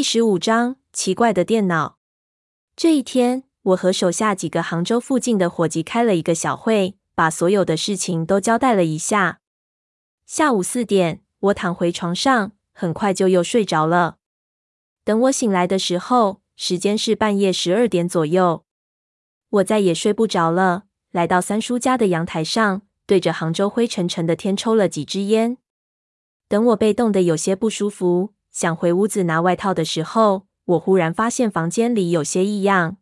[0.00, 1.98] 第十五章：奇怪的电脑。
[2.74, 9.42] 这一天，我和手下几个杭州附近的伙计开了一个小会，把所有的事情都交代了一下。
[10.24, 14.16] 下午四点，我躺回床上，很快就又睡着了。
[15.04, 18.64] 等我醒来的时候，时间是半夜十二点左右。
[19.50, 25.58] 我再也睡不着了，来到三叔家的阳台上，对着杭州灰沉沉的天抽了几支烟。
[26.48, 32.96] 等我被冻得有些不舒服，想回屋子拿外套的时候，我忽然发现房间里有些异样。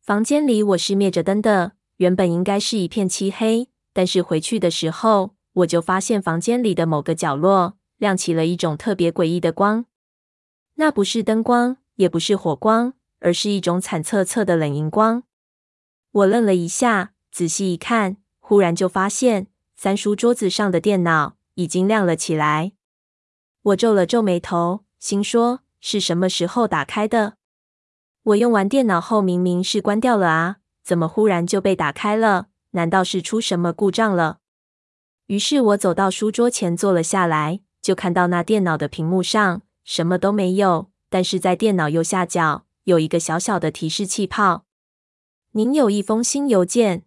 [0.00, 9.84] 房间里我是灭着灯的，原本应该是一片漆黑，但是回去的时候，我就发现房间里的某个角落亮起了一种特别诡异的光。
[10.74, 15.24] 那不是灯光，也不是火光，而是一种惨恻恻的冷荧光。
[16.10, 22.72] 我愣了一下，仔细一看，忽然就发现三叔桌子上的电脑已经亮了起来。
[23.62, 27.34] 我皱了皱眉头，心说是什么时候打开的？
[28.24, 32.48] 我用完电脑后明明是关掉了啊，怎么忽然就被打开了？
[32.72, 34.38] 难道是出什么故障了？
[35.26, 44.64] 于是我走到书桌前坐了下来，就看到那电脑的屏幕上什么都没有，但是在电脑右下角有一个小小的提示气泡。
[45.52, 47.04] 您有一封新邮件。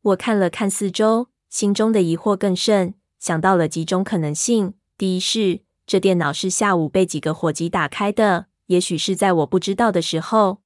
[0.00, 10.60] 我看了看四周，心中的疑惑更甚，想到了几种可能性：第一是，这电脑是下午被几个伙计打开的，也许是在我不知道的时候。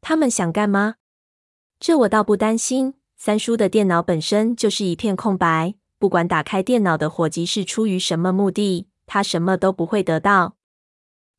[0.00, 0.94] 他们想干嘛？
[1.78, 2.94] 这我倒不担心。
[3.18, 10.56] 三叔的电脑本身就是一片空白，不管打开电脑的伙计是出于什么目的，他什么都不会得到。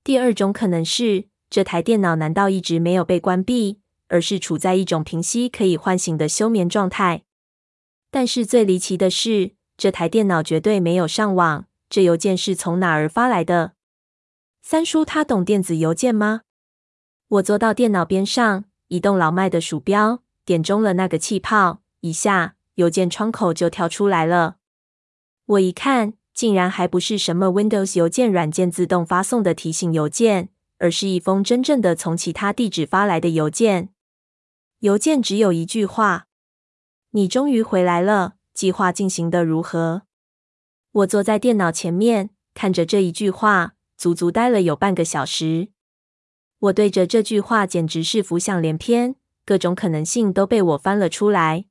[0.03, 7.23] 第二种可能是，这台电脑难道一直没有被关闭，而是处在一种平息可以唤醒的休眠状态？
[8.11, 11.65] 但是最离奇的是，这台电脑绝对没有上网。
[11.92, 13.73] 这邮件是从哪儿发来的？
[14.61, 16.44] 三叔他懂电子邮件吗？
[17.28, 24.55] 我坐到电脑边上，移动老迈的鼠标，点中了那个气泡，一下邮件窗口就跳出来了。
[25.45, 33.89] 我一看，竟然还不是什么 Windows 邮件软件自动发送的提醒邮件，而是一封真正的从其他地址发来的邮件。
[34.80, 36.27] 邮件只有一句话
[37.11, 40.04] ：“你终于回来了，计划进行的如何？”
[40.93, 45.69] 我坐在电脑前面，看着这一句话，足足待了有半个小时。
[46.59, 49.15] 我对着这句话简直是浮想联翩，
[49.45, 51.65] 各种可能性都被我翻了出来。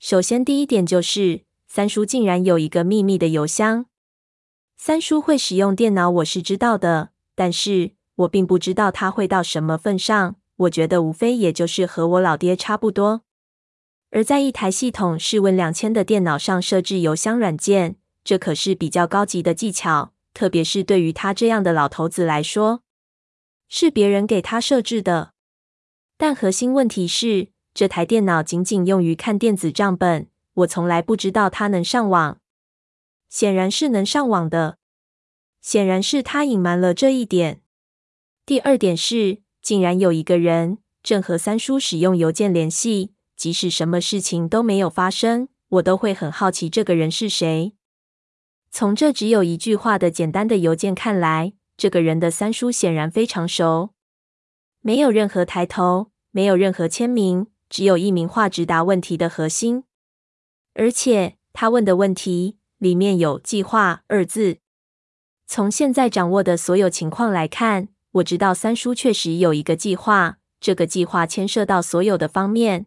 [0.00, 3.86] 首先，第一点就是三叔竟然有一个秘密的邮箱。
[4.76, 10.34] 三叔会使用电脑，我是知道的，但是我并不知道他会到什么份上。
[10.56, 13.22] 我觉得无非也就是和我老爹差不多。
[14.10, 17.96] 而在一台系统是 Win 两千的电脑上设置邮箱软件。
[18.24, 22.82] 这可是比较高级的技巧，特别是对于他这样的老头子来说，
[23.68, 25.34] 是别人给他设置的。
[26.16, 32.38] 但核心问题是，这台电脑仅仅用于看电子账本，我从来不知道它能上网。
[33.28, 34.78] 显然是能上网的，
[35.60, 37.60] 显然是他隐瞒了这一点。
[38.46, 47.74] 第二点是，竟然有一个人正和三叔使用邮件联系，即使什么事情都没有发生，我都会很好奇这个人是谁。
[48.76, 53.90] 从这只有一句话的简单的邮件看来，这个人的三叔显然非常熟。
[54.80, 59.84] 没有任何抬头，没有任何签名，只有一名话直达问题的核心。
[60.74, 64.58] 而且他问的问题里面有“计划”二字。
[65.46, 70.38] 从现在掌握的所有情况来看，我知道三叔确实有一个计划。
[70.58, 72.86] 这个计划牵涉到所有的方面，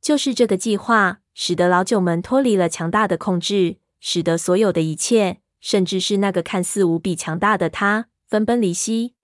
[0.00, 3.76] 就是这个计划使得老九门脱离了强大的控制。
[4.00, 9.14] 使得所有的一切，甚至是那个看似无比强大的他，分崩离析。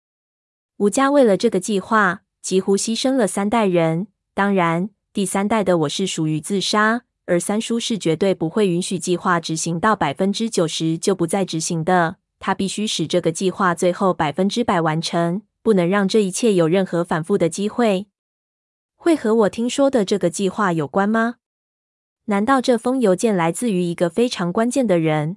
[0.79, 4.09] 吴家为了这个计划，几乎牺牲了三代人。
[4.35, 12.17] 当然，第三代的我是属于自杀，而三叔是绝对不会允许计划执行到百分之九十就不再执行的。
[12.41, 18.07] 他必须使这个计划最后百分之百完成，不能让这一切有任何反复的机会。
[18.97, 21.37] 会和我听说的这个计划有关吗？
[22.33, 25.37] 难道这封邮件来自于一个非常关键的人？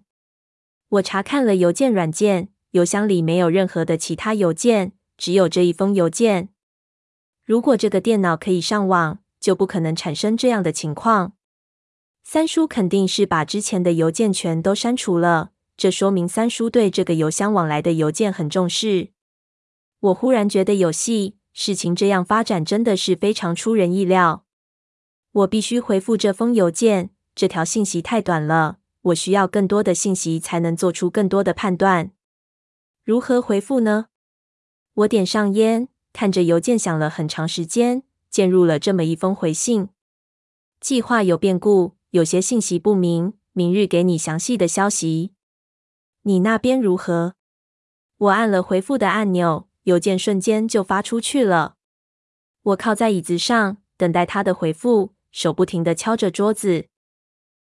[0.87, 6.47] 我查看了邮件软件，邮箱里没有任何的其他邮件，只有这一封邮件。
[7.43, 11.33] 如果这个电脑可以上网，就不可能产生这样的情况。
[12.23, 19.09] 三叔肯定是把之前的邮件全都删除了，这说明三叔对这个邮箱往来的邮件很重视。
[19.99, 24.44] 我忽然觉得有戏，事情这样发展真的是非常出人意料。
[25.35, 32.11] 我必须回复这封邮件，这条信息太短了，我需要更多的信息才能做出更多的判断。
[33.03, 34.05] 如何回复呢？
[34.93, 39.89] 我点上烟，看着邮件想了很长时间，进入了这么一封回信：
[40.79, 45.33] 计划有变故，有些信息不明，明日给你详细的消息。
[46.21, 47.33] 你那边如何？
[48.17, 51.75] 我按了回复的按钮，邮件瞬间就发出去了。
[52.61, 56.87] 我靠在椅子上，等待他的回复，手不停的敲着桌子。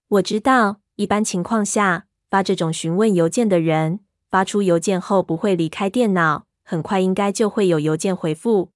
[0.08, 4.00] 我知道，一般情况下，发这种询问邮件的人，
[4.30, 8.72] 发出邮件后不会离开电脑，很快应该就会有邮件回复。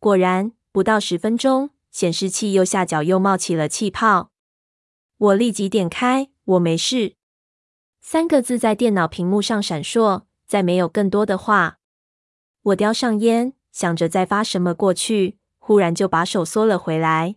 [0.00, 4.32] 果然，不到十分钟，显示器右下角又冒起了气泡。
[5.16, 7.14] 我立即点开，我没事。
[8.00, 11.78] 三个字在电脑屏幕上闪烁，再没有更多的话。
[12.62, 17.36] 我叼上烟，想着再发什么过去，忽然就把手缩了回来。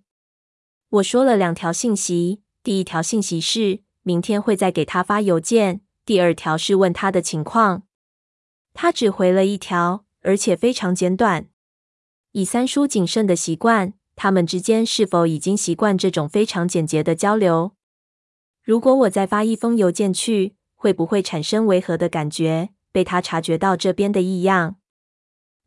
[0.93, 5.81] 我说了两条信息，第一条信息是明天会再给他发邮件。
[6.05, 7.81] 第二条是问他的情况，
[8.75, 11.47] 他只回了一条，而且非常简短。
[12.33, 17.71] 以三叔谨慎的习惯，他们之间是否已经习惯这种非常简洁的交流？
[18.61, 24.75] 如果我再发一封邮件去，会不会产生违和的感觉，被他察觉到这边的异样？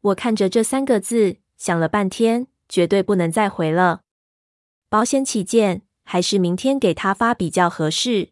[0.03, 4.03] 我看着这三个字，想了半天，绝对不能再回了。
[4.89, 8.31] 保险起见，还是明天给他发比较合适。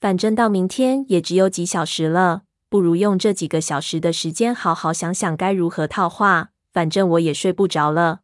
[0.00, 6.50] 反正到明天也只有几小时了，不如用这几个小时的时间好好想想该如何套话。
[6.72, 8.20] 反正我也睡不着了。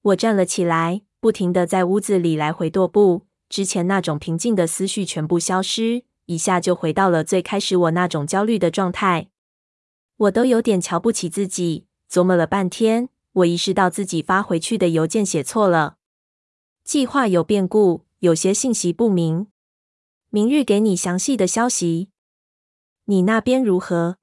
[0.00, 9.28] 我站了起来，不停地在屋子里来回踱步，之前那种平静的思绪全部消失，一下就回到了最开始我那种焦虑的状态。
[10.16, 15.97] 我都有点瞧不起自己，琢磨了半天，我意识到自己发回去的邮件写错了。
[16.88, 19.48] 计划有变故，有些信息不明。
[20.30, 22.08] 明日给你详细的消息。
[23.04, 24.16] 你那边如何？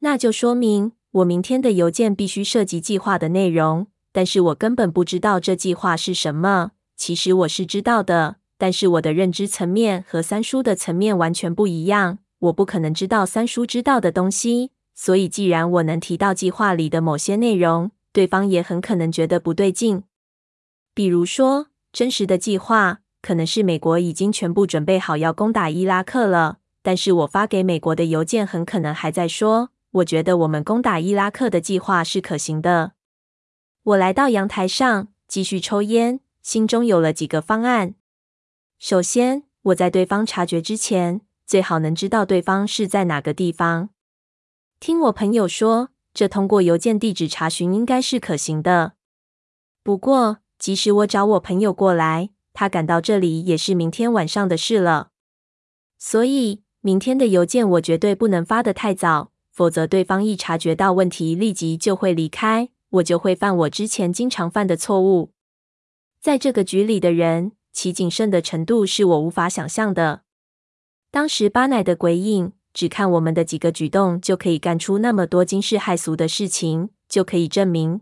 [0.00, 6.72] 那就说明我明天的邮件必须涉及计划的内容，但是我根本不知道这计划是什么。
[6.96, 12.18] 其实我是知道的，但是我的认知层面和三叔的层面完全不一样。
[12.40, 20.02] 我不可能知道三叔知道的东西，所以既然我能提到计划里的某些内容，对方也很可能觉得不对劲。
[20.92, 23.00] 比如说，真实的计划。
[23.22, 32.92] 可能是美国已经全部准备好要攻打伊拉克了，但是我发给美国的邮件很可能还在说，我觉得我们攻打伊拉克的计划是可行的。
[33.82, 37.94] 我来到阳台上，继续抽烟，心中有了几个方案。
[38.78, 43.88] 首先，我在对方察觉之前，最好能知道对方是在哪个地方。
[44.78, 48.92] 听我朋友说，这通过邮件地址查询应该是可行的。
[49.82, 55.10] 不过，即使我找我朋友过来，他赶到这里也是明天晚上的事了，
[55.96, 65.30] 所以明天的邮件我绝对不能发得太早，否则对方一察觉到问题，立即就会离开，我就会犯我之前经常犯的错误。
[66.20, 70.22] 在这个局里的人，其谨慎的程度是我无法想象的。
[71.12, 78.00] 当时巴乃的鬼影，只看我们的几个举动就可以干出那么多惊世骇俗的事情，就可以证明，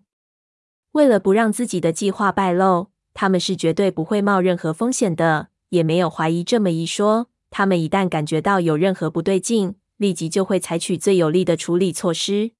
[0.94, 2.88] 为了不让自己的计划败露。
[3.12, 7.28] 他们是绝对不会冒任何风险的，也没有怀疑这么一说。
[7.48, 12.50] 他们一旦感觉到有任何不对劲，立即就会采取最有力的处理措施。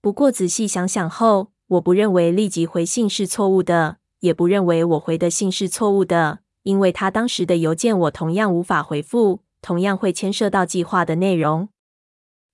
[0.00, 11.68] 不过仔细想想后，我不认为立即回信是错误的，也不认为我回的信是错误的，因为他当时的邮件我同样无法回复，同样会牵涉到计划的内容。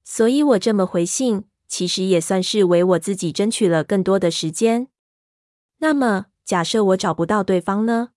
[0.02, 4.88] 所以我这么回信，其实也算是为我自己争取了更多的时间。
[5.80, 6.28] 那么。
[6.42, 8.08] 假设我找不到对方呢？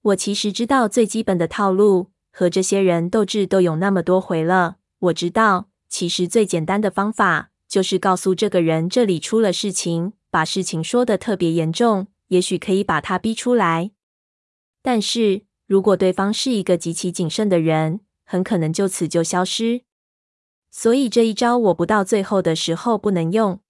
[0.00, 4.76] 我其实知道最基本的套路，和这些人斗智斗勇那么多回了。
[4.98, 13.90] 我知道，其实最简单的方法就是告诉这个人这里出了事情，把事情说的特别严重，也许可以把他逼出来。
[14.80, 19.82] 但是如果对方是一个极其谨慎的人，很可能就此就消失。
[20.70, 23.60] 所以这一招我不到最后的时候不能用。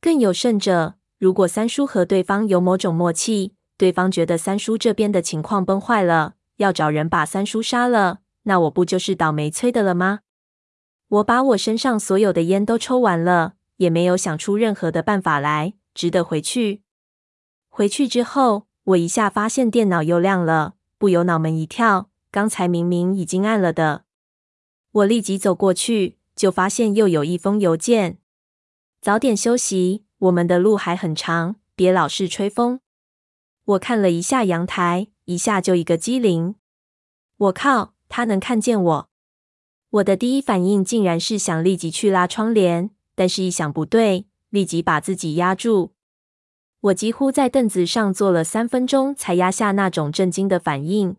[0.00, 0.94] 更有甚者。
[1.24, 10.20] 如果三叔和对方有某种默契，对方觉得三叔这边的情况崩坏了，要找人把三叔杀了，那我不就是倒霉催的了吗？
[11.08, 16.82] 我把我身上所有的烟都抽完了，也没有想出任何的办法来，只得回去。
[17.70, 24.04] 回去之后，我一下发现电脑又亮了，不由脑门一跳，刚才明明已经暗了的。
[24.92, 28.18] 我立即走过去，就发现又有一封邮件。
[29.00, 30.03] 早点休息。
[30.18, 32.80] 我们的路还很长，别老是吹风。
[33.64, 36.54] 我看了一下阳台，一下就一个机灵。
[37.36, 39.08] 我靠，他能看见我！
[39.90, 45.92] 我的第一反应竟然是想立即去拉窗帘，但是一想不对，立即把自己压住。
[46.80, 51.16] 我几乎在凳子上坐了三分钟，才压下那种震惊的反应。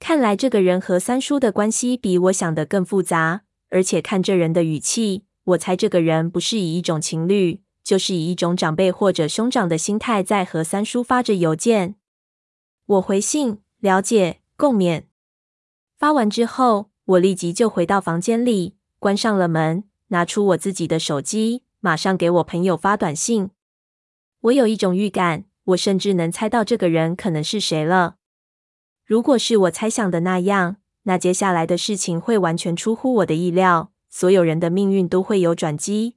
[0.00, 11.94] 看来这个人和三叔的关系比我想的更复杂，而且看这人的语气，我猜这个人不是以一种情侣，就是以一种长辈或者兄长的心态在和三叔发着邮件。
[12.86, 15.04] 我回信，了解，共勉。
[15.96, 23.50] 发完之后，我立即就回到房间里，关上了门，拿出我自己的手机，马上给我朋友发短信。
[24.40, 28.16] 我有一种预感，我甚至能猜到这个人可能是谁了。
[29.04, 36.16] 如果是我猜想的那样，那接下来的事情会完全出乎我的意料，所有人的命运都会有转机。